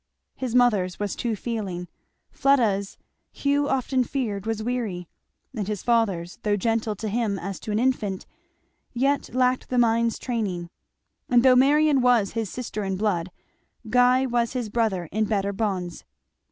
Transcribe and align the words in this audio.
His 0.35 0.55
mother's 0.55 0.99
was 0.99 1.15
too 1.15 1.35
feeling; 1.35 1.87
Fleda's 2.31 2.97
Hugh 3.31 3.69
often 3.69 4.03
feared 4.03 4.47
was 4.47 4.63
weary; 4.63 5.07
and 5.55 5.67
his 5.67 5.83
father's, 5.83 6.37
though 6.41 6.55
gentle 6.55 6.95
to 6.95 7.07
him 7.07 7.37
as 7.37 7.59
to 7.59 7.71
an 7.71 7.77
infant, 7.77 8.25
yet 8.93 9.29
lacked 9.35 9.69
the 9.69 9.77
mind's 9.77 10.17
training. 10.17 10.71
And 11.29 11.43
though 11.43 11.55
Marion 11.55 12.01
was 12.01 12.31
his 12.31 12.49
sister 12.49 12.83
in 12.83 12.97
blood, 12.97 13.29
Guy 13.91 14.25
was 14.25 14.53
his 14.53 14.69
brother 14.69 15.05
in 15.11 15.25
better 15.25 15.53
bonds. 15.53 16.03